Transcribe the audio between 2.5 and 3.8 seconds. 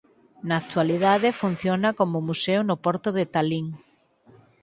no porto de Talín.